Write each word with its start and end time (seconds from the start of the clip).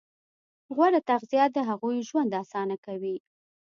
غوره 0.75 1.01
تغذیه 1.09 1.45
د 1.51 1.57
هغوی 1.69 1.97
ژوند 2.09 2.31
اسانه 2.41 2.75
کوي. 2.85 3.15